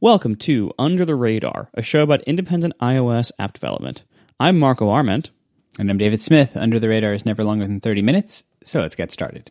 [0.00, 4.04] Welcome to Under the Radar, a show about independent iOS app development.
[4.38, 5.30] I'm Marco Arment.
[5.76, 6.56] And I'm David Smith.
[6.56, 9.50] Under the Radar is never longer than 30 minutes, so let's get started.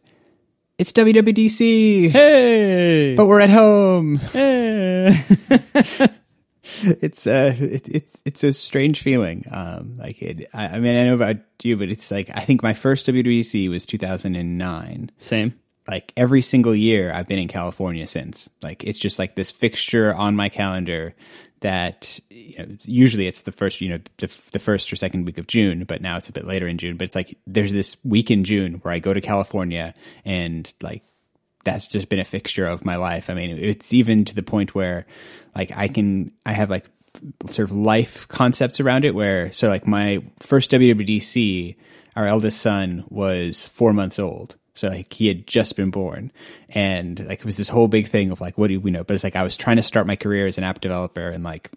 [0.78, 2.12] It's WWDC!
[2.12, 3.16] Hey!
[3.18, 4.16] But we're at home!
[4.16, 5.22] Hey!
[7.02, 11.06] it's uh it, it's it's a strange feeling um like it I, I mean i
[11.06, 15.54] know about you but it's like i think my first wwdc was 2009 Same.
[15.88, 18.50] Like every single year I've been in California since.
[18.62, 21.16] Like it's just like this fixture on my calendar
[21.62, 25.38] that you know, usually it's the first, you know, the, the first or second week
[25.38, 26.98] of June, but now it's a bit later in June.
[26.98, 29.94] But it's like there's this week in June where I go to California
[30.26, 31.04] and like
[31.64, 33.30] that's just been a fixture of my life.
[33.30, 35.06] I mean, it's even to the point where
[35.56, 36.86] like I can I have like
[37.50, 41.76] sort of life concepts around it where so like my first WWDC,
[42.16, 44.58] our eldest son was 4 months old.
[44.78, 46.32] So like he had just been born
[46.70, 49.04] and like it was this whole big thing of like what do we know?
[49.04, 51.44] But it's like I was trying to start my career as an app developer and
[51.44, 51.72] like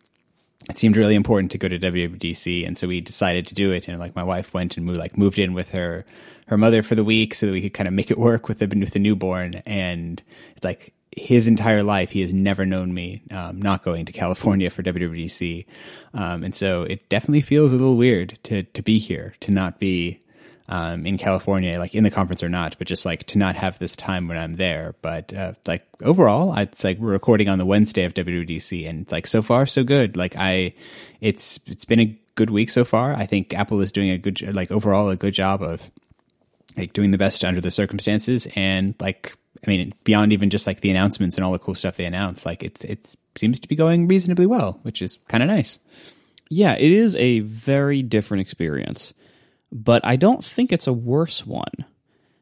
[0.69, 3.89] it seemed really important to go to WWDC, and so we decided to do it.
[3.89, 6.05] And like my wife went and moved, like moved in with her
[6.49, 8.59] her mother for the week, so that we could kind of make it work with
[8.59, 9.63] the with the newborn.
[9.67, 10.23] And
[10.55, 14.71] it's like his entire life, he has never known me um, not going to California
[14.71, 15.67] for WWDC,
[16.15, 19.81] um, and so it definitely feels a little weird to to be here, to not
[19.81, 20.21] be
[20.71, 23.79] um, in California, like in the conference or not, but just like to not have
[23.79, 24.95] this time when I'm there.
[25.03, 29.13] But uh, like overall, it's like we're recording on the Wednesday of WWDC, and it's
[29.13, 30.17] like so far so good.
[30.17, 30.75] Like I,
[31.21, 33.13] it's it's been a good week so far.
[33.13, 35.91] I think Apple is doing a good, like overall, a good job of
[36.77, 40.83] like doing the best under the circumstances, and like I mean, beyond even just like
[40.83, 43.75] the announcements and all the cool stuff they announced, like it's it seems to be
[43.75, 45.81] going reasonably well, which is kind of nice.
[46.49, 49.15] Yeah, it is a very different experience,
[49.73, 51.85] but I don't think it's a worse one.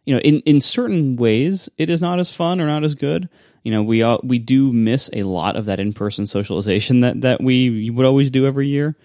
[0.05, 3.29] You know, in, in certain ways, it is not as fun or not as good.
[3.63, 7.21] You know, we all, we do miss a lot of that in person socialization that
[7.21, 8.97] that we would always do every year,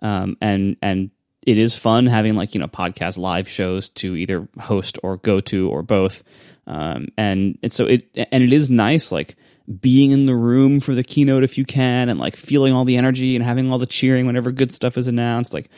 [0.00, 1.10] um, and and
[1.46, 5.40] it is fun having like you know podcast live shows to either host or go
[5.40, 6.24] to or both,
[6.66, 9.36] um, and, and so it and it is nice like
[9.80, 12.96] being in the room for the keynote if you can and like feeling all the
[12.96, 15.68] energy and having all the cheering whenever good stuff is announced like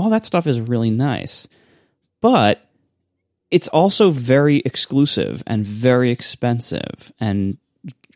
[0.00, 1.46] all that stuff is really nice
[2.20, 2.70] but
[3.50, 7.58] it's also very exclusive and very expensive and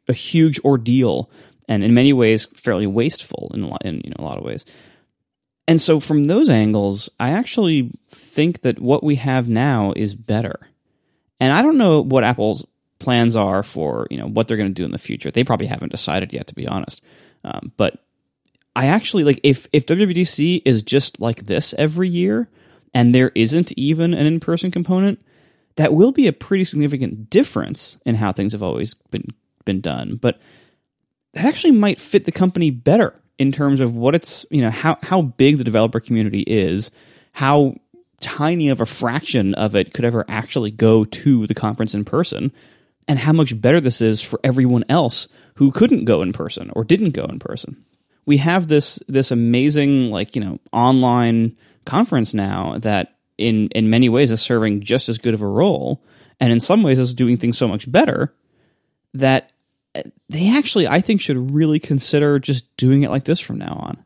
[0.09, 1.31] a huge ordeal
[1.69, 4.45] and in many ways fairly wasteful in a lot, in you know a lot of
[4.45, 4.65] ways.
[5.67, 10.69] And so from those angles i actually think that what we have now is better.
[11.41, 12.67] And i don't know what apple's
[13.01, 15.31] plans are for you know what they're going to do in the future.
[15.31, 17.03] They probably haven't decided yet to be honest.
[17.45, 18.04] Um, but
[18.77, 22.49] i actually like if if wwdc is just like this every year
[22.93, 25.21] and there isn't even an in-person component
[25.77, 29.27] that will be a pretty significant difference in how things have always been
[29.65, 30.17] been done.
[30.17, 30.39] But
[31.33, 34.99] that actually might fit the company better in terms of what it's you know how
[35.03, 36.91] how big the developer community is
[37.33, 37.75] how
[38.21, 42.53] tiny of a fraction of it could ever actually go to the conference in person
[43.09, 45.27] and how much better this is for everyone else
[45.57, 47.85] who couldn't go in person or didn't go in person
[48.27, 54.09] we have this this amazing like you know online conference now that in in many
[54.09, 56.03] ways is serving just as good of a role
[56.41, 58.35] and in some ways is doing things so much better
[59.15, 59.51] that
[59.95, 63.77] uh, they actually I think should really consider just doing it like this from now
[63.81, 64.05] on.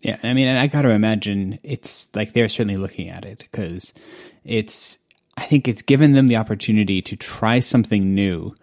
[0.00, 3.94] Yeah, I mean, I got to imagine it's like they're certainly looking at it because
[4.44, 4.98] it's.
[5.38, 8.54] I think it's given them the opportunity to try something new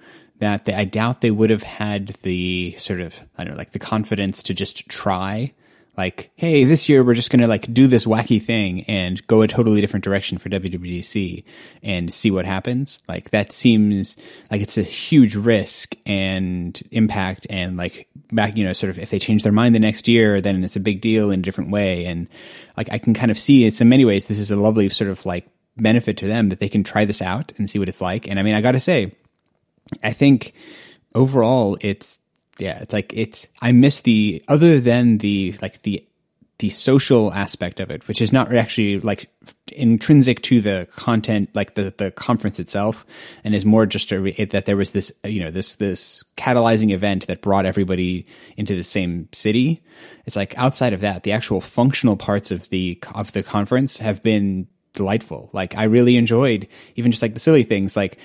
[0.43, 3.71] that they, I doubt they would have had the sort of I don't know, like
[3.71, 5.53] the confidence to just try.
[5.95, 9.47] Like, hey, this year we're just gonna like do this wacky thing and go a
[9.47, 11.43] totally different direction for WWDC
[11.83, 12.99] and see what happens.
[13.07, 14.17] Like that seems
[14.49, 19.11] like it's a huge risk and impact and like back, you know, sort of if
[19.11, 21.69] they change their mind the next year, then it's a big deal in a different
[21.69, 22.05] way.
[22.05, 22.27] And
[22.75, 25.11] like I can kind of see it's in many ways this is a lovely sort
[25.11, 28.01] of like benefit to them that they can try this out and see what it's
[28.01, 28.27] like.
[28.27, 29.15] And I mean, I got to say,
[30.03, 30.53] I think
[31.15, 32.19] overall it's
[32.59, 36.05] yeah, it's like it's I miss the other than the like the
[36.59, 39.29] the social aspect of it, which is not actually like
[39.73, 43.05] intrinsic to the content, like the the conference itself,
[43.43, 47.28] and is more just a, that there was this you know this this catalyzing event
[47.28, 49.81] that brought everybody into the same city.
[50.25, 54.22] It's like outside of that, the actual functional parts of the of the conference have
[54.22, 55.49] been delightful.
[55.53, 58.19] Like I really enjoyed even just like the silly things like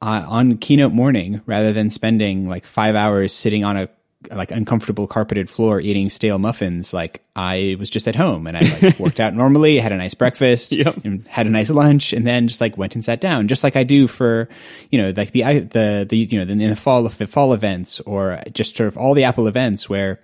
[0.00, 3.88] uh, on keynote morning rather than spending like five hours sitting on a
[4.32, 8.60] like uncomfortable carpeted floor eating stale muffins, like I was just at home and I
[8.82, 11.04] like worked out normally, had a nice breakfast, Yep.
[11.04, 13.76] and had a nice lunch, and then just like went and sat down, just like
[13.76, 14.48] I do for
[14.90, 17.52] you know like the I- the the you know in the fall of the fall
[17.52, 20.18] events or just sort of all the Apple events where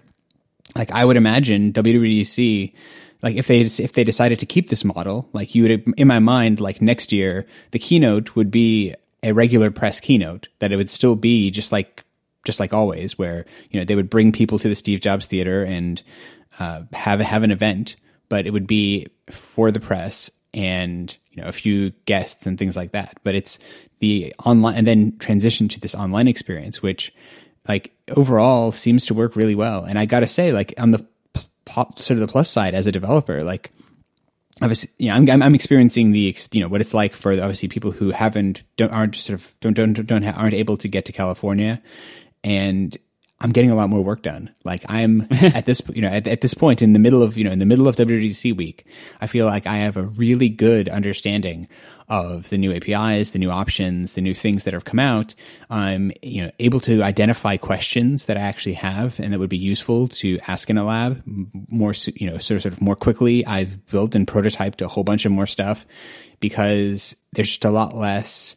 [0.74, 2.72] like I would imagine WWDC
[3.22, 6.18] like if they if they decided to keep this model like you would in my
[6.18, 8.94] mind like next year the keynote would be
[9.24, 12.04] a regular press keynote that it would still be just like
[12.44, 15.64] just like always where you know they would bring people to the Steve Jobs Theater
[15.64, 16.02] and
[16.60, 17.96] uh, have have an event
[18.28, 22.76] but it would be for the press and you know a few guests and things
[22.76, 23.58] like that but it's
[23.98, 27.12] the online and then transition to this online experience which
[27.68, 29.84] like overall seems to work really well.
[29.84, 31.06] And I got to say, like on the
[31.96, 33.70] sort of the plus side as a developer, like
[34.62, 37.90] obviously, you know, I'm, I'm, experiencing the, you know, what it's like for obviously people
[37.90, 41.12] who haven't, don't, aren't sort of, don't, don't, don't, ha- aren't able to get to
[41.12, 41.82] California.
[42.42, 42.96] And
[43.40, 44.54] I'm getting a lot more work done.
[44.64, 47.44] Like I'm at this, you know, at, at this point in the middle of, you
[47.44, 48.86] know, in the middle of WWDC week,
[49.20, 51.68] I feel like I have a really good understanding
[52.08, 55.34] of the new APIs, the new options, the new things that have come out.
[55.68, 59.58] I'm, you know, able to identify questions that I actually have and that would be
[59.58, 63.44] useful to ask in a lab more, you know, sort of, sort of more quickly.
[63.44, 65.86] I've built and prototyped a whole bunch of more stuff
[66.40, 68.56] because there's just a lot less,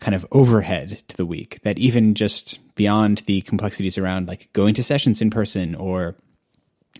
[0.00, 4.74] kind of overhead to the week that even just beyond the complexities around like going
[4.74, 6.14] to sessions in person or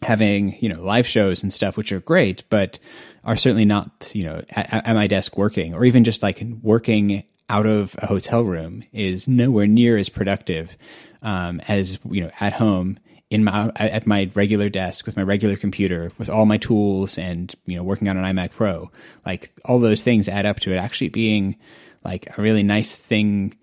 [0.02, 2.78] having you know live shows and stuff which are great but
[3.24, 7.22] are certainly not you know at, at my desk working or even just like working
[7.48, 10.76] out of a hotel room is nowhere near as productive
[11.22, 12.98] um, as you know at home
[13.30, 17.54] in my at my regular desk with my regular computer with all my tools and
[17.64, 18.90] you know working on an iMac Pro.
[19.24, 21.56] Like all those things add up to it actually being
[22.06, 23.54] like a really nice thing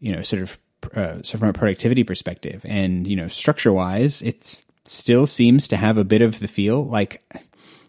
[0.00, 0.58] you know sort of
[0.94, 5.76] uh, so from a productivity perspective and you know structure wise it still seems to
[5.76, 7.22] have a bit of the feel like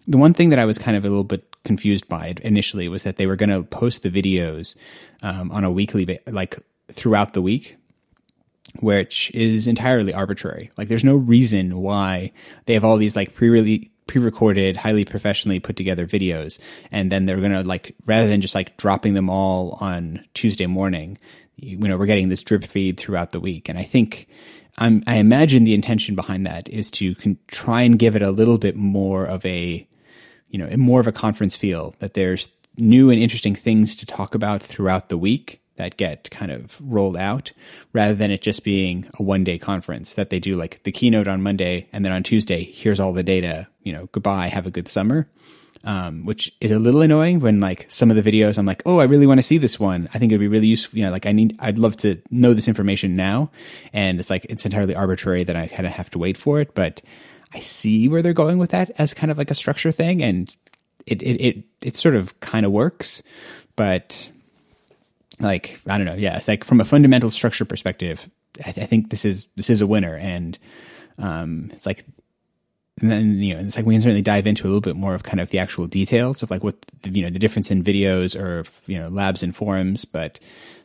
[0.08, 3.04] the one thing that I was kind of a little bit confused by initially was
[3.04, 4.76] that they were going to post the videos
[5.22, 6.58] um, on a weekly ba- like
[6.90, 7.78] throughout the week
[8.80, 10.70] which is entirely arbitrary.
[10.78, 12.32] Like there's no reason why
[12.66, 13.50] they have all these like pre
[14.08, 16.60] pre-recorded, highly professionally put together videos,
[16.92, 21.18] and then they're gonna like rather than just like dropping them all on Tuesday morning,
[21.58, 24.28] you know, we're getting this drip feed throughout the week, and I think.
[24.80, 28.30] I'm, I imagine the intention behind that is to con- try and give it a
[28.30, 29.88] little bit more of a,
[30.50, 31.96] you know, more of a conference feel.
[31.98, 36.52] That there's new and interesting things to talk about throughout the week, that get kind
[36.52, 37.52] of rolled out
[37.94, 41.28] rather than it just being a one day conference that they do like the keynote
[41.28, 44.72] on Monday and then on Tuesday, here's all the data, you know, goodbye, have a
[44.72, 45.30] good summer.
[45.84, 49.00] Um, which is a little annoying when like some of the videos I'm like, oh,
[49.00, 50.10] I really want to see this one.
[50.14, 50.98] I think it'd be really useful.
[50.98, 53.52] You know, like I need, I'd love to know this information now.
[53.94, 56.74] And it's like, it's entirely arbitrary that I kind of have to wait for it.
[56.74, 57.02] But
[57.54, 60.22] I see where they're going with that as kind of like a structure thing.
[60.22, 60.54] And
[61.06, 63.24] it, it, it, it sort of kind of works.
[63.78, 64.30] But
[65.40, 68.30] like I don't know, yeah, it's like from a fundamental structure perspective,
[68.60, 70.58] I, th- I think this is this is a winner, and
[71.18, 72.06] um, it's like,
[73.02, 75.16] and then you know, it's like we can certainly dive into a little bit more
[75.16, 77.84] of kind of the actual details of like what the, you know the difference in
[77.84, 80.40] videos or you know labs and forums, but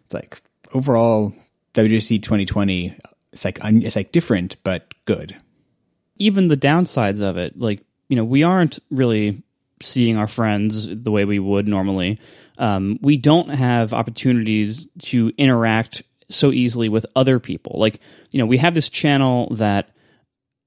[0.04, 0.42] it's like
[0.74, 1.32] overall
[1.74, 2.96] WWC 2020,
[3.32, 5.36] it's like un, it's like different but good.
[6.18, 9.42] Even the downsides of it, like you know, we aren't really
[9.80, 12.20] seeing our friends the way we would normally.
[12.62, 17.74] Um, we don't have opportunities to interact so easily with other people.
[17.78, 18.00] Like,
[18.30, 19.90] you know, we have this channel that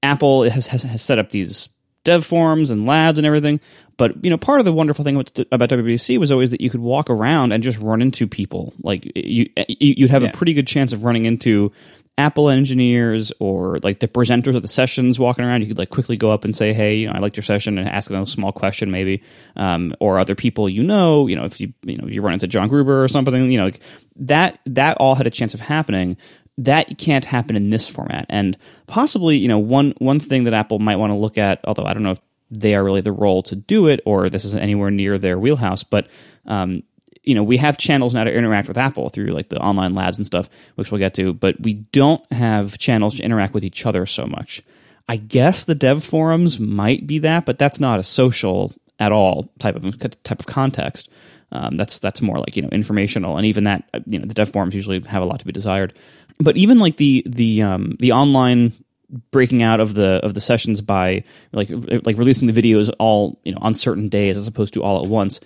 [0.03, 1.69] Apple has, has, has set up these
[2.03, 3.59] dev forums and labs and everything.
[3.97, 6.69] But, you know, part of the wonderful thing about, about WWDC was always that you
[6.69, 8.73] could walk around and just run into people.
[8.83, 9.47] Like, you,
[9.79, 10.29] you'd have Yeah.
[10.29, 11.71] a pretty good chance of running into
[12.17, 15.61] Apple engineers or like the presenters of the sessions walking around.
[15.61, 17.77] You could like quickly go up and say, "Hey, you know, I liked your session,"
[17.77, 19.21] and ask them a small question, maybe,
[19.57, 21.27] um, or other people you know.
[21.27, 23.65] You know, if you you know you run into John Gruber or something, you know,
[23.65, 23.81] like
[24.15, 26.17] that that all had a chance of happening.
[26.57, 28.57] That can't happen in this format, and
[28.87, 31.93] possibly, you know, one one thing that Apple might want to look at, although I
[31.93, 34.91] don't know if they are really the role to do it or this is anywhere
[34.91, 36.07] near their wheelhouse, but
[36.45, 36.83] um,
[37.25, 40.17] you know, we have channels now to interact with Apple through like the online labs
[40.17, 43.85] and stuff, which we'll get to, but we don't have channels to interact with each
[43.85, 44.61] other so much.
[45.07, 49.51] I guess the dev forums might be that, but that's not a social at all
[49.59, 51.09] type of type of context.
[51.51, 54.33] Um, that's that's more like you know informational, and even that uh, you know the
[54.33, 55.93] dev forums usually have a lot to be desired.
[56.39, 58.73] But even like the the um, the online
[59.31, 61.69] breaking out of the of the sessions by like
[62.05, 65.09] like releasing the videos all you know on certain days as opposed to all at
[65.09, 65.39] once.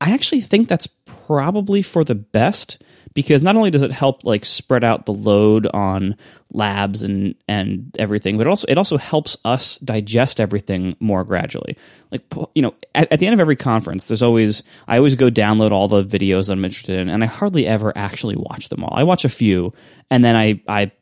[0.00, 0.88] I actually think that's
[1.26, 2.82] probably for the best
[3.16, 6.16] because not only does it help like spread out the load on
[6.52, 11.78] labs and and everything, but it also it also helps us digest everything more gradually.
[12.12, 12.22] Like
[12.54, 15.72] you know, at, at the end of every conference, there's always I always go download
[15.72, 18.94] all the videos I'm interested in, and I hardly ever actually watch them all.
[18.94, 19.72] I watch a few,
[20.10, 20.92] and then I I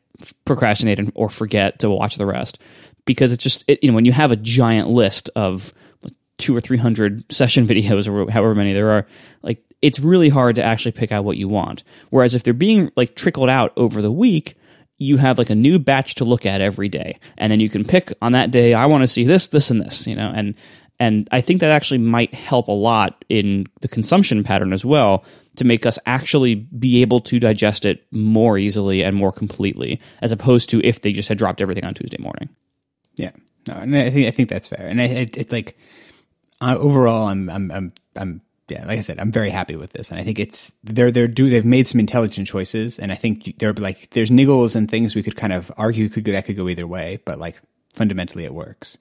[0.45, 2.59] procrastinate or forget to watch the rest
[3.03, 5.73] because it's just it, you know when you have a giant list of
[6.37, 9.07] two or three hundred session videos or however many there are,
[9.41, 11.83] like it's really hard to actually pick out what you want.
[12.09, 14.57] Whereas if they're being like trickled out over the week,
[14.97, 17.83] you have like a new batch to look at every day, and then you can
[17.83, 18.73] pick on that day.
[18.73, 20.55] I want to see this, this, and this, you know, and
[20.99, 25.25] and I think that actually might help a lot in the consumption pattern as well
[25.57, 30.31] to make us actually be able to digest it more easily and more completely, as
[30.31, 32.49] opposed to if they just had dropped everything on Tuesday morning.
[33.15, 33.31] Yeah,
[33.67, 35.77] no, and I think I think that's fair, and I, it, it's like
[36.61, 40.09] uh, overall, I'm I'm I'm I'm yeah, like I said, I'm very happy with this,
[40.09, 43.57] and I think it's they're they're do they've made some intelligent choices, and I think
[43.59, 46.57] they're like there's niggles and things we could kind of argue could go, that could
[46.57, 47.61] go either way, but like
[47.93, 48.97] fundamentally it works.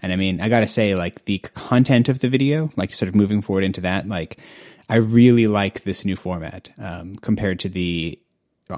[0.00, 3.14] And I mean, I gotta say, like the content of the video, like sort of
[3.14, 4.38] moving forward into that, like
[4.88, 8.18] I really like this new format um, compared to the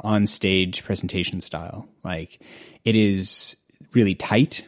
[0.02, 1.88] on stage presentation style.
[2.02, 2.40] Like
[2.84, 3.56] it is
[3.92, 4.64] really tight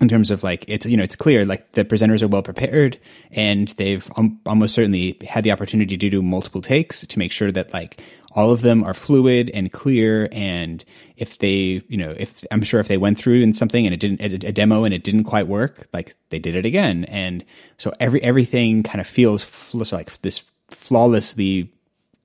[0.00, 2.98] in terms of like it's you know it's clear like the presenters are well prepared
[3.32, 7.50] and they've um, almost certainly had the opportunity to do multiple takes to make sure
[7.50, 8.00] that like
[8.32, 10.28] all of them are fluid and clear.
[10.32, 10.84] And
[11.16, 14.00] if they you know if i'm sure if they went through in something and it
[14.00, 17.04] didn't a, a demo and it didn't quite work like they did it again.
[17.04, 17.44] And
[17.78, 21.72] so every everything kind of feels like this flawlessly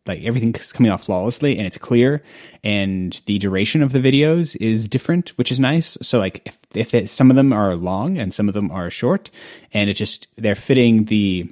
[0.06, 2.22] like everything's coming off flawlessly and it's clear
[2.64, 5.98] and the duration of the videos is different which is nice.
[6.02, 8.90] So like if, if it, some of them are long and some of them are
[8.90, 9.30] short
[9.74, 11.50] and it just they're fitting the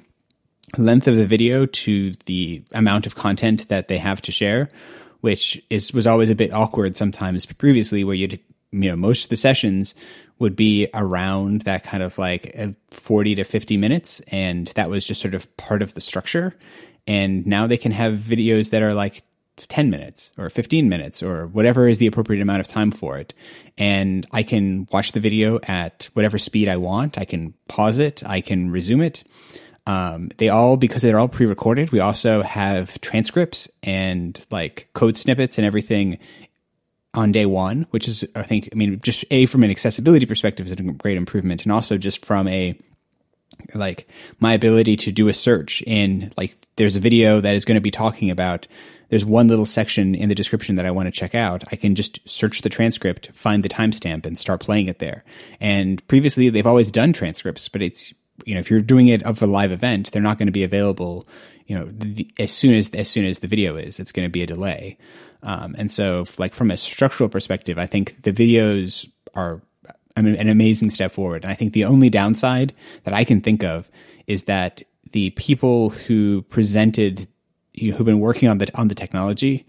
[0.78, 4.70] length of the video to the amount of content that they have to share
[5.20, 8.40] which is was always a bit awkward sometimes previously where you'd
[8.72, 9.94] you know most of the sessions
[10.38, 12.56] would be around that kind of like
[12.90, 16.54] 40 to 50 minutes and that was just sort of part of the structure
[17.06, 19.22] and now they can have videos that are like
[19.56, 23.34] 10 minutes or 15 minutes or whatever is the appropriate amount of time for it.
[23.76, 27.18] And I can watch the video at whatever speed I want.
[27.18, 28.22] I can pause it.
[28.24, 29.24] I can resume it.
[29.86, 35.16] Um, they all, because they're all pre recorded, we also have transcripts and like code
[35.16, 36.18] snippets and everything
[37.14, 40.66] on day one, which is, I think, I mean, just A, from an accessibility perspective,
[40.66, 41.64] is a great improvement.
[41.64, 42.78] And also just from a
[43.74, 44.08] like
[44.40, 47.80] my ability to do a search in like there's a video that is going to
[47.80, 48.66] be talking about
[49.12, 51.64] there's one little section in the description that I want to check out.
[51.70, 55.22] I can just search the transcript, find the timestamp, and start playing it there.
[55.60, 58.14] And previously, they've always done transcripts, but it's
[58.46, 60.64] you know if you're doing it of a live event, they're not going to be
[60.64, 61.28] available.
[61.66, 64.32] You know, the, as soon as as soon as the video is, it's going to
[64.32, 64.96] be a delay.
[65.42, 69.60] Um, and so, like from a structural perspective, I think the videos are
[70.16, 71.44] an amazing step forward.
[71.44, 73.90] And I think the only downside that I can think of
[74.26, 77.28] is that the people who presented,
[77.72, 79.66] you know, who've been working on the on the technology,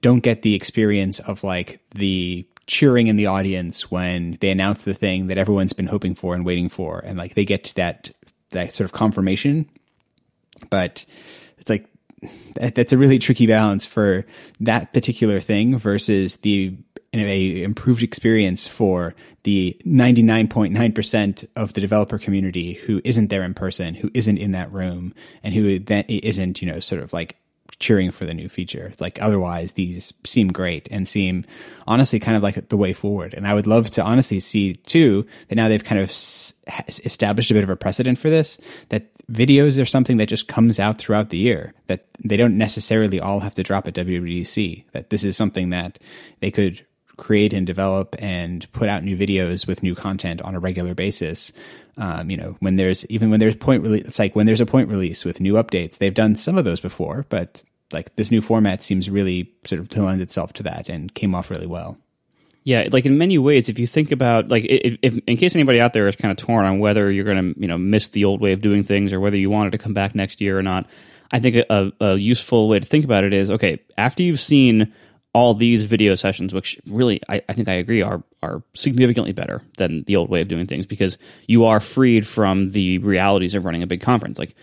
[0.00, 4.94] don't get the experience of like the cheering in the audience when they announce the
[4.94, 8.10] thing that everyone's been hoping for and waiting for, and like they get that
[8.50, 9.68] that sort of confirmation.
[10.68, 11.04] But
[11.58, 11.86] it's like
[12.54, 14.26] that's a really tricky balance for
[14.60, 16.76] that particular thing versus the
[17.18, 23.94] a improved experience for the 99.9% of the developer community who isn't there in person,
[23.94, 25.12] who isn't in that room,
[25.42, 27.36] and who then isn't, you know, sort of like
[27.80, 28.92] cheering for the new feature.
[29.00, 31.44] Like otherwise, these seem great and seem
[31.86, 33.34] honestly kind of like the way forward.
[33.34, 37.54] And I would love to honestly see too that now they've kind of established a
[37.54, 38.58] bit of a precedent for this.
[38.90, 41.72] That videos are something that just comes out throughout the year.
[41.86, 44.84] That they don't necessarily all have to drop at WWDC.
[44.92, 45.98] That this is something that
[46.40, 46.84] they could
[47.20, 51.52] create and develop and put out new videos with new content on a regular basis.
[51.96, 54.66] Um, you know, when there's even when there's point release, it's like when there's a
[54.66, 55.98] point release with new updates.
[55.98, 57.62] They've done some of those before, but
[57.92, 61.34] like this new format seems really sort of to lend itself to that and came
[61.34, 61.98] off really well.
[62.64, 65.80] Yeah, like in many ways, if you think about like, if, if, in case anybody
[65.80, 68.24] out there is kind of torn on whether you're going to you know miss the
[68.24, 70.62] old way of doing things or whether you wanted to come back next year or
[70.62, 70.86] not,
[71.32, 74.92] I think a, a useful way to think about it is okay after you've seen
[75.32, 79.62] all these video sessions, which really I, I, think I agree are are significantly better
[79.78, 83.64] than the old way of doing things because you are freed from the realities of
[83.64, 84.38] running a big conference.
[84.38, 84.56] Like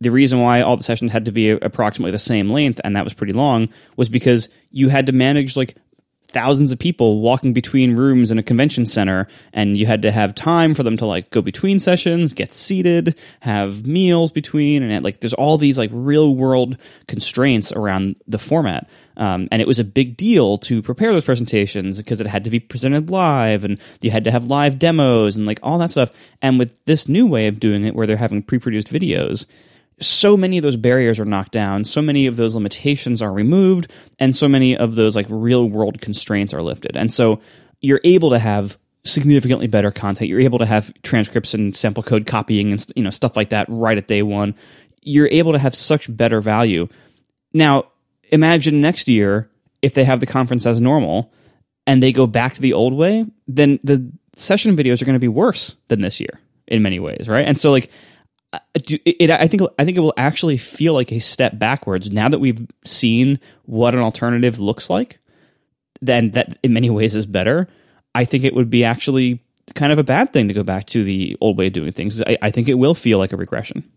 [0.00, 3.04] the reason why all the sessions had to be approximately the same length and that
[3.04, 5.76] was pretty long was because you had to manage like
[6.34, 10.34] thousands of people walking between rooms in a convention center and you had to have
[10.34, 15.20] time for them to like go between sessions get seated have meals between and like
[15.20, 16.76] there's all these like real world
[17.06, 18.88] constraints around the format.
[19.16, 22.50] Um, and it was a big deal to prepare those presentations because it had to
[22.50, 26.10] be presented live and you had to have live demos and like all that stuff.
[26.42, 29.46] And with this new way of doing it where they're having pre-produced videos
[30.00, 33.90] so many of those barriers are knocked down, so many of those limitations are removed,
[34.18, 36.96] and so many of those like real world constraints are lifted.
[36.96, 37.40] And so
[37.80, 40.28] you're able to have significantly better content.
[40.30, 43.66] You're able to have transcripts and sample code copying and you know stuff like that
[43.68, 44.54] right at day one.
[45.02, 46.88] You're able to have such better value.
[47.52, 47.84] Now,
[48.30, 49.50] imagine next year
[49.82, 51.32] if they have the conference as normal
[51.86, 55.20] and they go back to the old way, then the session videos are going to
[55.20, 57.46] be worse than this year in many ways, right?
[57.46, 57.90] And so like
[58.74, 62.28] it, it, I think I think it will actually feel like a step backwards now
[62.28, 65.18] that we've seen what an alternative looks like.
[66.00, 67.68] Then that in many ways is better.
[68.14, 69.40] I think it would be actually
[69.74, 72.20] kind of a bad thing to go back to the old way of doing things.
[72.22, 73.90] I, I think it will feel like a regression.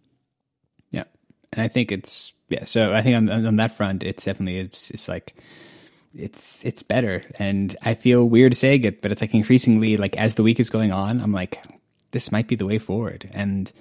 [0.91, 1.03] Yeah,
[1.51, 2.63] and I think it's yeah.
[2.63, 5.35] So I think on, on that front, it's definitely it's, it's like
[6.15, 10.35] it's it's better, and I feel weird saying it, but it's like increasingly like as
[10.35, 11.61] the week is going on, I'm like
[12.11, 13.71] this might be the way forward, and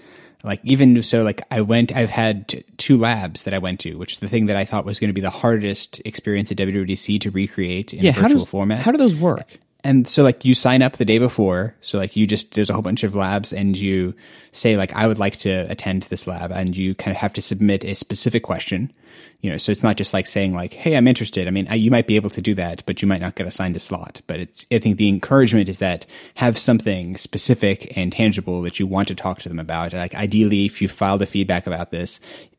[0.46, 3.98] like even so like i went i've had t- two labs that i went to
[3.98, 6.56] which is the thing that i thought was going to be the hardest experience at
[6.56, 8.78] wwdc to recreate in yeah, virtual how does, format.
[8.78, 11.76] how do those work and so like you sign up the day before.
[11.80, 14.14] So like you just there's a whole bunch of labs and you
[14.50, 17.42] say like i would like to attend this lab and you kind of have to
[17.42, 18.92] submit a specific question.
[19.40, 21.46] You know so it's not just like saying like hey i'm interested.
[21.46, 23.76] I mean you might be able to do that but you might not get assigned
[23.76, 24.22] a slot.
[24.26, 28.88] But it's i think the encouragement is that have something specific and tangible that you
[28.88, 29.92] want to talk to them about.
[29.92, 32.18] Like ideally if you file the feedback about this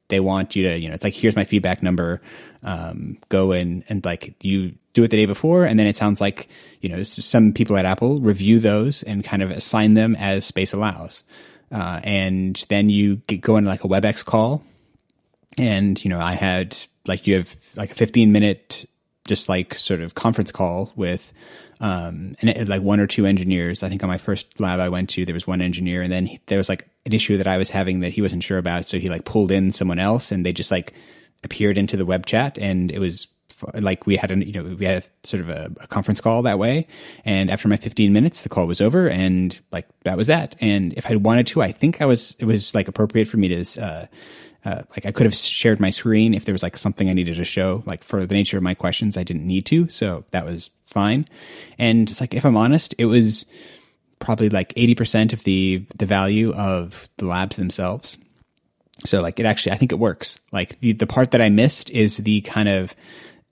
[0.09, 2.21] they want you to you know it's like here's my feedback number
[2.67, 6.19] um, go in and like you do it the day before and then it sounds
[6.19, 6.49] like
[6.81, 10.73] you know some people at apple review those and kind of assign them as space
[10.73, 11.23] allows.
[11.69, 14.61] Uh, and then you get, go into like a webex call.
[15.57, 18.87] And you know i had like you have like a 15 minute
[19.27, 21.31] just like sort of conference call with
[21.79, 23.81] um and it, like one or two engineers.
[23.81, 26.25] I think on my first lab i went to there was one engineer and then
[26.25, 28.85] he, there was like an issue that i was having that he wasn't sure about
[28.85, 30.93] so he like pulled in someone else and they just like
[31.43, 33.27] appeared into the web chat and it was
[33.73, 36.43] like we had a you know we had a, sort of a, a, conference call
[36.43, 36.85] that way
[37.25, 40.93] and after my 15 minutes the call was over and like that was that and
[40.93, 43.81] if i wanted to i think i was it was like appropriate for me to
[43.81, 44.05] uh,
[44.65, 47.35] uh, like I could have shared my screen if there was like something I needed
[47.35, 47.83] to show.
[47.85, 51.25] Like for the nature of my questions, I didn't need to, so that was fine.
[51.77, 53.45] And it's like if I'm honest, it was
[54.19, 58.17] probably like eighty percent of the the value of the labs themselves.
[59.05, 60.39] So like it actually, I think it works.
[60.51, 62.95] Like the the part that I missed is the kind of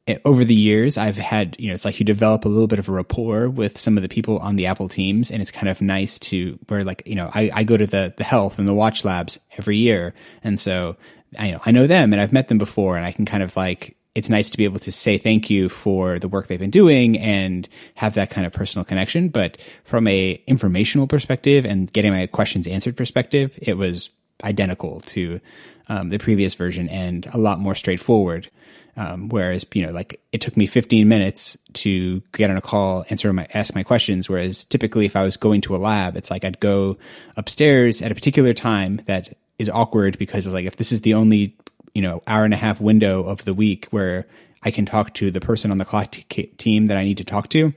[0.08, 2.79] eh, over the years, I've had, you know, it's like you develop a little bit
[2.79, 5.31] of a rapport with some of the people on the Apple teams.
[5.31, 8.13] And it's kind of nice to where like, you know, I, I go to the,
[8.17, 10.13] the health and the watch labs every year.
[10.43, 10.97] And so
[11.38, 13.55] I know, I know them and I've met them before and I can kind of
[13.55, 16.69] like, it's nice to be able to say thank you for the work they've been
[16.69, 19.27] doing and have that kind of personal connection.
[19.27, 24.10] But from a informational perspective and getting my questions answered perspective, it was
[24.43, 25.39] identical to
[25.87, 28.49] um, the previous version and a lot more straightforward.
[28.97, 33.05] Um, whereas, you know, like it took me 15 minutes to get on a call,
[33.09, 34.29] answer my, ask my questions.
[34.29, 36.97] Whereas typically if I was going to a lab, it's like I'd go
[37.35, 41.13] upstairs at a particular time that is awkward because it's like if this is the
[41.13, 41.57] only,
[41.93, 44.25] you know, hour and a half window of the week where
[44.63, 47.25] I can talk to the person on the clock t- team that I need to
[47.25, 47.73] talk to,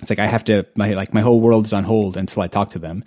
[0.00, 2.48] it's like I have to my like my whole world is on hold until I
[2.48, 3.04] talk to them.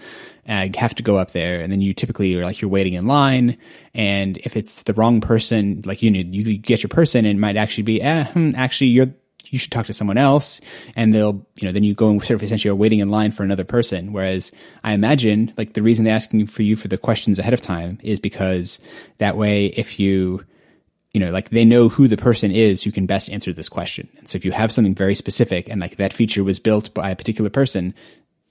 [0.48, 3.08] I have to go up there, and then you typically are like you're waiting in
[3.08, 3.58] line,
[3.94, 7.42] and if it's the wrong person, like you need you get your person, and it
[7.42, 9.14] might actually be eh, hmm, actually you're
[9.50, 10.62] you should talk to someone else,
[10.96, 13.32] and they'll you know then you go and sort of essentially are waiting in line
[13.32, 14.14] for another person.
[14.14, 14.52] Whereas
[14.84, 18.00] I imagine like the reason they're asking for you for the questions ahead of time
[18.02, 18.80] is because
[19.20, 20.44] that way if you
[21.14, 24.08] you know, like they know who the person is who can best answer this question.
[24.18, 27.10] And so if you have something very specific and like that feature was built by
[27.10, 27.94] a particular person,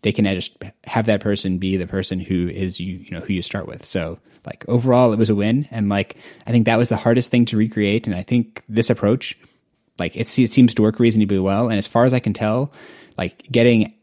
[0.02, 3.32] they can just have that person be the person who is you, you know, who
[3.32, 3.84] you start with.
[3.84, 5.68] So like overall, it was a win.
[5.70, 8.06] And like, I think that was the hardest thing to recreate.
[8.06, 9.36] And I think this approach,
[9.98, 11.68] like it, it seems to work reasonably well.
[11.68, 12.72] And as far as I can tell,
[13.18, 13.94] like getting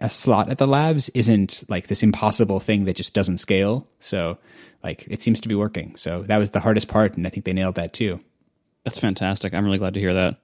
[0.00, 3.88] a slot at the labs isn't like this impossible thing that just doesn't scale.
[3.98, 4.38] So
[4.82, 5.96] like it seems to be working.
[5.96, 8.20] So that was the hardest part, and I think they nailed that too.
[8.84, 9.54] That's fantastic.
[9.54, 10.36] I'm really glad to hear that.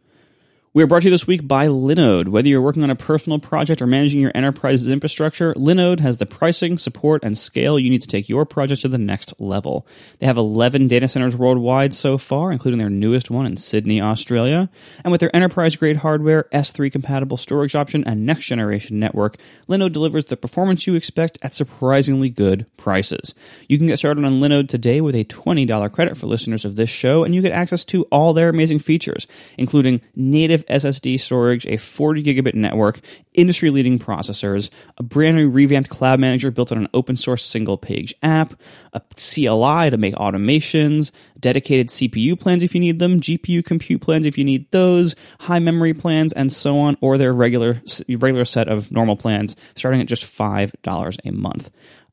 [0.75, 2.29] We are brought to you this week by Linode.
[2.29, 6.25] Whether you're working on a personal project or managing your enterprise's infrastructure, Linode has the
[6.25, 9.87] pricing, support, and scale you need to take your project to the next level.
[10.19, 14.71] They have 11 data centers worldwide so far, including their newest one in Sydney, Australia.
[15.05, 19.37] And with their enterprise grade hardware, S3 compatible storage option, and next generation network,
[19.69, 23.35] Linode delivers the performance you expect at surprisingly good prices.
[23.69, 26.89] You can get started on Linode today with a $20 credit for listeners of this
[26.89, 29.27] show, and you get access to all their amazing features,
[29.59, 33.01] including native SSD storage, a 40 gigabit network,
[33.35, 37.77] industry leading processors, a brand new revamped cloud manager built on an open source single
[37.77, 38.55] page app,
[38.93, 44.27] a CLI to make automations, dedicated CPU plans if you need them, GPU compute plans
[44.27, 48.69] if you need those, high memory plans, and so on, or their regular, regular set
[48.69, 51.71] of normal plans starting at just $5 a month.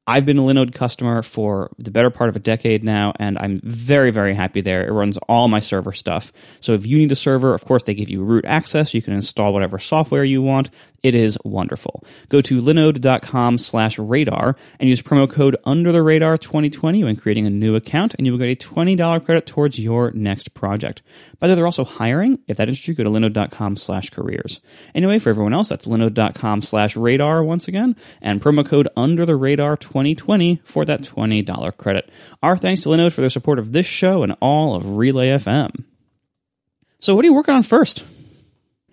[0.09, 3.61] I've been a Linode customer for the better part of a decade now, and I'm
[3.63, 4.83] very, very happy there.
[4.83, 6.33] It runs all my server stuff.
[6.59, 8.95] So if you need a server, of course, they give you root access.
[8.95, 10.71] You can install whatever software you want.
[11.03, 12.03] It is wonderful.
[12.27, 17.45] Go to linode.com slash radar and use promo code under the radar 2020 when creating
[17.45, 21.03] a new account, and you will get a $20 credit towards your next project.
[21.39, 22.39] By the way, they're also hiring.
[22.47, 24.59] If that interests you, go to linode.com slash careers.
[24.93, 29.35] Anyway, for everyone else, that's linode.com slash radar once again, and promo code under the
[29.35, 32.09] radar 2020 for that $20 credit.
[32.43, 35.85] Our thanks to Linode for their support of this show and all of Relay FM.
[36.99, 38.03] So, what are you working on first?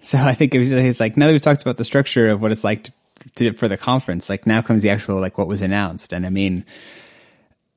[0.00, 2.40] So I think it was, it's like now that we've talked about the structure of
[2.40, 2.92] what it's like to,
[3.36, 6.30] to, for the conference, like now comes the actual like what was announced, and I
[6.30, 6.64] mean,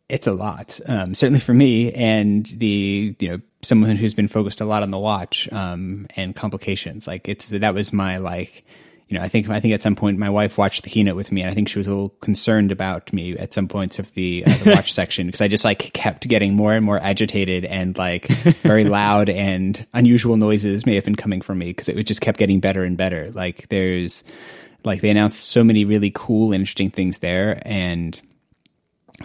[0.10, 0.80] it's a lot.
[0.88, 4.92] Um, certainly for me and the you know someone who's been focused a lot on
[4.92, 7.08] the watch um, and complications.
[7.08, 8.66] Like it's that was my like
[9.10, 11.32] you know, I think I think at some point my wife watched the keynote with
[11.32, 14.14] me, and I think she was a little concerned about me at some points of
[14.14, 17.66] the, uh, the watch section because I just like kept getting more and more agitated
[17.66, 22.04] and like very loud and unusual noises may have been coming from me because it
[22.04, 23.32] just kept getting better and better.
[23.32, 24.24] Like there's
[24.84, 28.22] like they announced so many really cool, interesting things there, and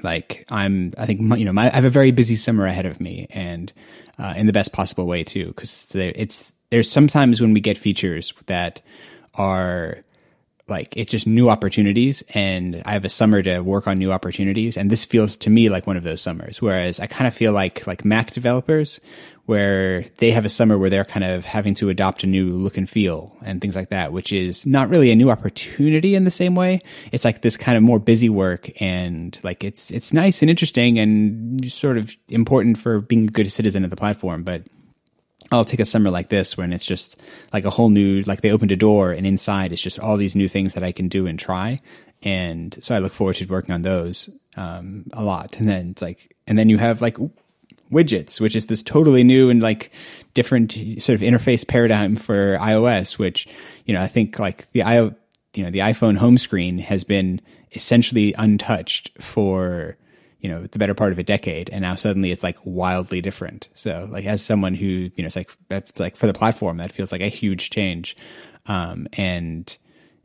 [0.03, 3.01] like I'm I think you know my, I have a very busy summer ahead of
[3.01, 3.73] me, and
[4.19, 8.33] uh, in the best possible way too because it's there's sometimes when we get features
[8.47, 8.83] that
[9.35, 9.99] are
[10.67, 14.77] like it's just new opportunities and I have a summer to work on new opportunities
[14.77, 16.63] and this feels to me like one of those summers.
[16.63, 19.01] Whereas I kind of feel like like Mac developers
[19.47, 22.77] where they have a summer where they're kind of having to adopt a new look
[22.77, 26.31] and feel and things like that which is not really a new opportunity in the
[26.31, 26.81] same way
[27.13, 30.99] it's like this kind of more busy work and like it's it's nice and interesting
[30.99, 34.63] and sort of important for being a good citizen of the platform but
[35.51, 37.21] I'll take a summer like this when it's just
[37.53, 40.35] like a whole new, like they opened a door and inside it's just all these
[40.35, 41.81] new things that I can do and try.
[42.23, 45.59] And so I look forward to working on those um, a lot.
[45.59, 47.19] And then it's like, and then you have like
[47.93, 49.93] widgets, which is this totally new and like
[50.35, 53.47] different sort of interface paradigm for iOS, which,
[53.85, 57.41] you know, I think like the i, you know, the iPhone home screen has been
[57.73, 59.97] essentially untouched for
[60.41, 63.71] you know the better part of a decade and now suddenly it's like wildly different.
[63.73, 66.93] So like as someone who you know it's like that's like for the platform that
[66.93, 68.15] feels like a huge change.
[68.67, 69.75] Um and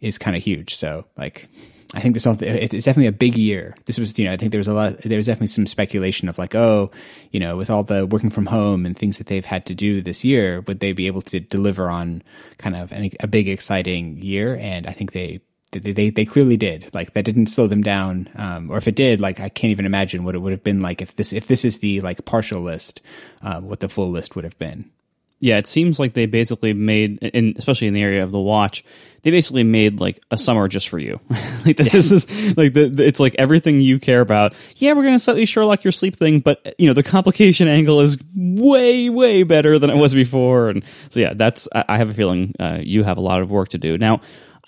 [0.02, 1.50] is kind of huge so like
[1.94, 3.74] I think this all, it's definitely a big year.
[3.86, 6.30] This was, you know, I think there was a lot, there was definitely some speculation
[6.30, 6.92] of like, oh,
[7.32, 10.00] you know, with all the working from home and things that they've had to do
[10.00, 12.22] this year, would they be able to deliver on
[12.60, 14.56] kind of a big, exciting year?
[14.56, 16.94] And I think they they, they, they clearly did.
[16.94, 18.30] Like that didn't slow them down.
[18.36, 20.82] Um, or if it did, like I can't even imagine what it would have been
[20.82, 23.02] like if this if this is the like partial list,
[23.42, 24.92] uh, what the full list would have been.
[25.40, 28.84] Yeah, it seems like they basically made, in, especially in the area of the watch,
[29.24, 31.20] they basically made like a summer just for you.
[31.66, 32.16] like this yeah.
[32.16, 34.54] is like the, the, it's like everything you care about.
[34.76, 38.18] Yeah, we're gonna slightly Sherlock your sleep thing, but you know the complication angle is
[38.36, 40.70] way way better than it was before.
[40.70, 43.52] And so yeah, that's I, I have a feeling uh, you have a lot of
[43.52, 44.22] work to do now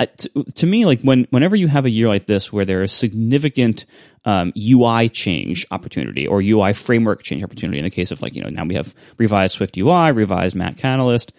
[0.06, 2.92] to, to, me, like when whenever you have a year like this where there is
[2.92, 3.86] significant
[4.26, 8.44] um, UI change opportunity or UI framework change opportunity, in the case of like you
[8.44, 11.34] know now we have revised Swift UI, revised Mac Catalyst.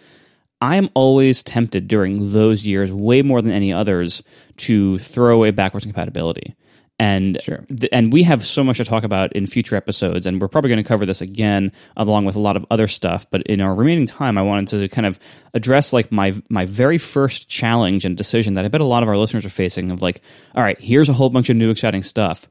[0.61, 4.23] I am always tempted during those years, way more than any others,
[4.57, 6.55] to throw away backwards compatibility
[6.99, 7.65] and sure.
[7.67, 10.69] th- and we have so much to talk about in future episodes and we're probably
[10.69, 13.25] going to cover this again along with a lot of other stuff.
[13.31, 15.19] But in our remaining time I wanted to kind of
[15.53, 19.09] address like my my very first challenge and decision that I bet a lot of
[19.09, 20.21] our listeners are facing of like
[20.55, 22.47] all right here's a whole bunch of new exciting stuff.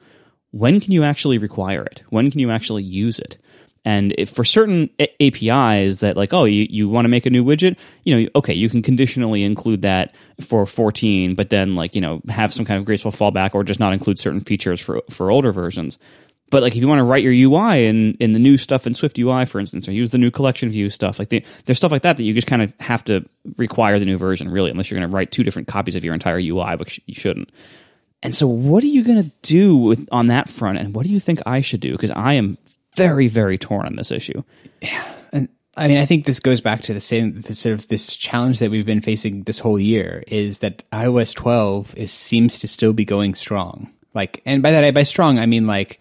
[0.50, 2.02] When can you actually require it?
[2.10, 3.38] When can you actually use it
[3.84, 7.44] and for certain a- APIs that like, oh, you, you want to make a new
[7.44, 12.00] widget, you know, okay, you can conditionally include that for 14, but then like, you
[12.00, 15.30] know, have some kind of graceful fallback or just not include certain features for, for
[15.30, 15.98] older versions.
[16.52, 18.92] But like if you want to write your UI in in the new stuff in
[18.92, 21.90] Swift UI, for instance, or use the new collection view stuff, like the, there's stuff
[21.90, 23.24] like that that you just kind of have to
[23.56, 26.12] require the new version, really, unless you're going to write two different copies of your
[26.12, 27.48] entire UI, which you shouldn't.
[28.22, 31.10] And so, what are you going to do with, on that front, and what do
[31.10, 31.92] you think I should do?
[31.92, 32.58] Because I am
[32.96, 34.42] very, very torn on this issue.
[34.80, 37.88] Yeah, and I mean, I think this goes back to the same the sort of
[37.88, 42.58] this challenge that we've been facing this whole year is that iOS 12 is seems
[42.60, 43.90] to still be going strong.
[44.14, 46.00] Like, and by that by strong, I mean like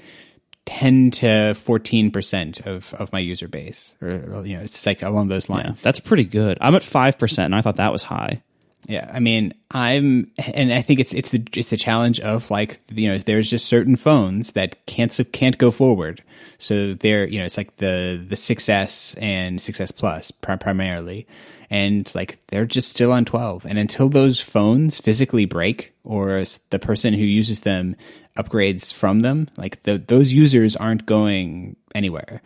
[0.65, 5.29] 10 to 14 percent of of my user base, or you know, it's like along
[5.29, 5.81] those lines.
[5.81, 6.57] Yeah, that's pretty good.
[6.59, 8.41] I'm at five percent, and I thought that was high.
[8.87, 12.81] Yeah, I mean, I'm, and I think it's it's the it's the challenge of like
[12.91, 16.23] you know, there's just certain phones that can't can't go forward.
[16.57, 21.27] So they're you know, it's like the the 6S and 6S Plus primarily,
[21.69, 23.65] and like they're just still on 12.
[23.65, 27.95] And until those phones physically break or the person who uses them
[28.37, 32.41] upgrades from them, like the, those users aren't going anywhere.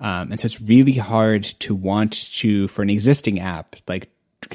[0.00, 4.10] Um, and so it's really hard to want to for an existing app like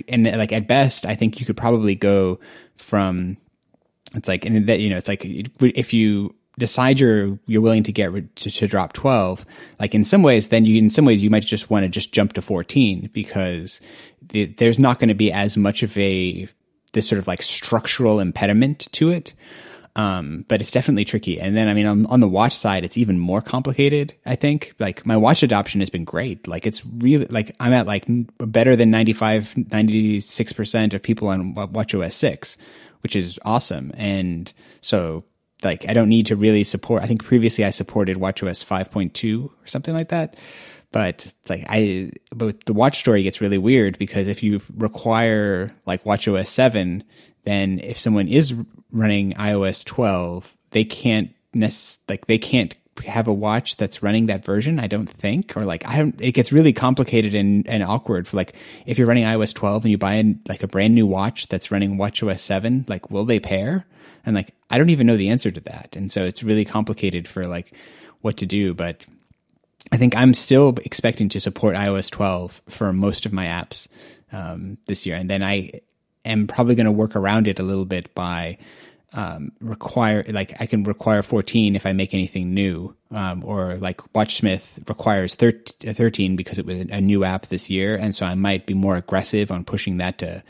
[0.08, 2.40] and like at best, I think you could probably go
[2.78, 3.38] from
[4.16, 7.92] it's like and that you know it's like if you decide you're you're willing to
[7.92, 9.46] get to, to, drop 12
[9.80, 12.14] like in some ways then you in some ways you might just want to just
[12.14, 13.80] jump to 14 because
[14.22, 16.48] the, there's not going to be as much of a
[16.94, 19.34] this sort of like structural impediment to it
[19.96, 21.40] um, but it's definitely tricky.
[21.40, 24.14] And then, I mean, on, on the watch side, it's even more complicated.
[24.26, 26.48] I think like my watch adoption has been great.
[26.48, 28.06] Like it's really like I'm at like
[28.38, 32.58] better than 95, 96% of people on watch OS 6,
[33.02, 33.92] which is awesome.
[33.96, 35.26] And so
[35.64, 37.04] like I don't need to really support.
[37.04, 40.38] I think previously I supported WatchOS 5.2 or something like that.
[40.94, 46.04] But like I, but the watch story gets really weird because if you require like
[46.04, 47.04] WatchOS 7,
[47.44, 48.54] then if someone is
[48.92, 51.72] running iOS 12, they can't nec-
[52.08, 52.76] like they can't
[53.06, 54.80] have a watch that's running that version.
[54.80, 56.22] I don't think, or like I don't.
[56.22, 59.92] It gets really complicated and, and awkward for like if you're running iOS 12 and
[59.92, 62.86] you buy in like a brand new watch that's running WatchOS 7.
[62.88, 63.86] Like, will they pair?
[64.26, 67.28] And like I don't even know the answer to that, and so it's really complicated
[67.28, 67.74] for like
[68.22, 68.74] what to do.
[68.74, 69.06] But
[69.92, 73.88] I think I'm still expecting to support iOS 12 for most of my apps
[74.32, 75.82] um, this year, and then I
[76.26, 78.58] am probably going to work around it a little bit by
[79.14, 83.98] um, require like I can require 14 if I make anything new, um, or like
[84.14, 88.66] WatchSmith requires 13 because it was a new app this year, and so I might
[88.66, 90.44] be more aggressive on pushing that to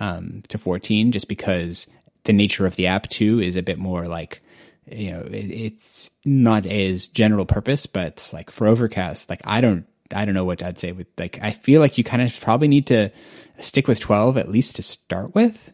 [0.00, 1.86] um, to 14 just because
[2.24, 4.40] the nature of the app too is a bit more like
[4.86, 9.86] you know it, it's not as general purpose, but like for Overcast, like I don't
[10.14, 12.68] I don't know what I'd say with like I feel like you kind of probably
[12.68, 13.10] need to
[13.60, 15.72] stick with 12 at least to start with.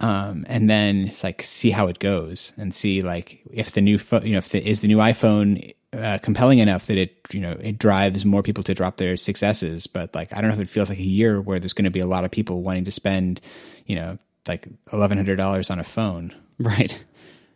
[0.00, 3.98] Um, and then it's like see how it goes and see like if the new
[3.98, 7.40] phone, you know, if the, is the new iPhone uh, compelling enough that it, you
[7.40, 9.88] know, it drives more people to drop their 6Ss.
[9.92, 11.90] But like, I don't know if it feels like a year where there's going to
[11.90, 13.40] be a lot of people wanting to spend,
[13.86, 16.34] you know, like $1,100 on a phone.
[16.58, 17.02] Right.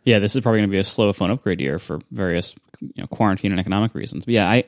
[0.03, 2.93] Yeah, this is probably going to be a slow phone upgrade year for various you
[2.97, 4.25] know, quarantine and economic reasons.
[4.25, 4.63] But yeah, I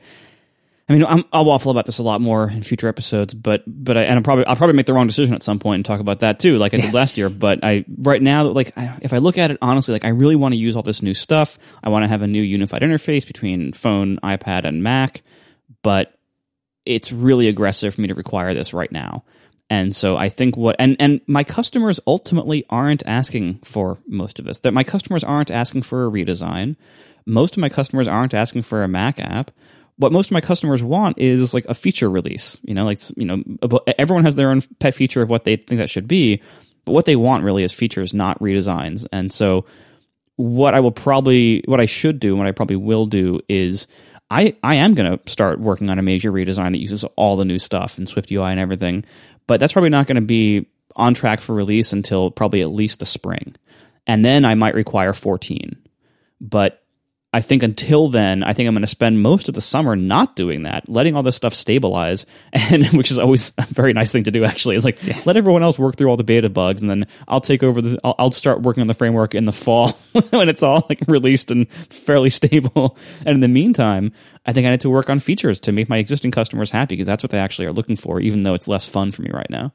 [0.90, 3.96] I mean, i will waffle about this a lot more in future episodes, but but
[3.96, 6.00] I, and I'm probably I'll probably make the wrong decision at some point and talk
[6.00, 7.30] about that too, like I did last year.
[7.30, 10.34] But I right now, like I, if I look at it honestly, like I really
[10.34, 11.60] want to use all this new stuff.
[11.84, 15.22] I want to have a new unified interface between phone, iPad, and Mac,
[15.82, 16.18] but
[16.84, 19.22] it's really aggressive for me to require this right now.
[19.68, 24.44] And so I think what and and my customers ultimately aren't asking for most of
[24.44, 24.58] this.
[24.58, 26.74] That my customers aren't asking for a redesign.
[27.26, 29.52] Most of my customers aren't asking for a Mac app
[30.00, 32.56] what most of my customers want is like a feature release.
[32.62, 33.42] You know, like you know,
[33.98, 36.42] everyone has their own pet feature of what they think that should be,
[36.86, 39.06] but what they want really is features, not redesigns.
[39.12, 39.66] And so,
[40.36, 43.86] what I will probably, what I should do, what I probably will do is.
[44.32, 47.44] I, I am going to start working on a major redesign that uses all the
[47.44, 49.04] new stuff and Swift UI and everything,
[49.48, 53.00] but that's probably not going to be on track for release until probably at least
[53.00, 53.56] the spring.
[54.06, 55.76] And then I might require 14.
[56.40, 56.79] But
[57.32, 60.34] I think until then, I think I'm going to spend most of the summer not
[60.34, 64.24] doing that, letting all this stuff stabilize, and which is always a very nice thing
[64.24, 64.44] to do.
[64.44, 65.20] Actually, it's like yeah.
[65.26, 68.00] let everyone else work through all the beta bugs, and then I'll take over the.
[68.02, 69.92] I'll, I'll start working on the framework in the fall
[70.30, 72.96] when it's all like released and fairly stable.
[73.20, 74.12] And in the meantime,
[74.44, 77.06] I think I need to work on features to make my existing customers happy because
[77.06, 79.50] that's what they actually are looking for, even though it's less fun for me right
[79.50, 79.72] now.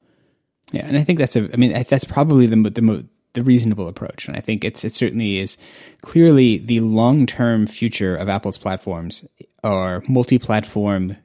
[0.74, 1.50] Yeah, and I think that's a.
[1.54, 4.28] I mean, that's probably the the the reasonable approach.
[4.28, 5.58] And I think it's it certainly is
[6.02, 9.26] clearly the long term future of Apple's platforms
[9.64, 11.16] are multi platform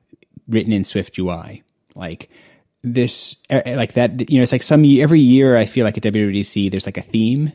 [0.48, 1.62] written in Swift UI.
[1.94, 2.28] Like
[2.82, 5.96] this, eh, eh, like that, you know, it's like some every year I feel like
[5.96, 7.52] at WWDC there's like a theme.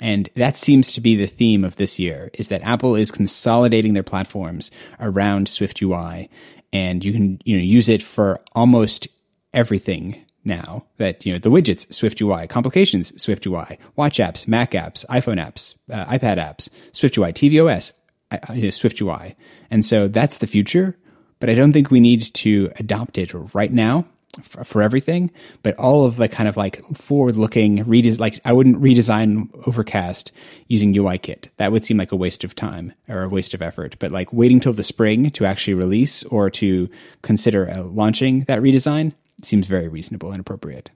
[0.00, 3.94] And that seems to be the theme of this year is that Apple is consolidating
[3.94, 6.28] their platforms around Swift UI
[6.72, 9.06] and you can, you know, use it for almost
[9.52, 14.72] everything now that, you know, the widgets, Swift UI, complications, Swift UI, watch apps, Mac
[14.72, 17.92] apps, iPhone apps, uh, iPad apps, Swift UI, tvOS,
[18.30, 19.36] uh, Swift UI.
[19.70, 20.96] And so that's the future,
[21.40, 24.06] but I don't think we need to adopt it right now
[24.42, 25.30] for, for everything,
[25.62, 30.32] but all of the kind of like forward looking redes like I wouldn't redesign Overcast
[30.68, 31.48] using UIKit.
[31.56, 33.96] That would seem like a waste of time or a waste of effort.
[33.98, 36.88] But like waiting till the spring to actually release or to
[37.22, 40.90] consider uh, launching that redesign seems very reasonable and appropriate.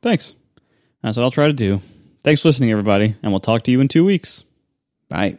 [0.00, 0.34] Thanks.
[1.02, 1.80] That's what I'll try to do.
[2.22, 4.44] Thanks for listening, everybody, and we'll talk to you in two weeks.
[5.08, 5.38] Bye.